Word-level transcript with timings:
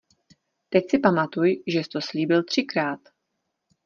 Teď 0.69 0.89
si 0.93 0.99
pamatuj, 1.03 1.61
žes 1.67 1.87
to 1.87 2.01
slíbil 2.01 2.43
třikrát. 2.43 2.99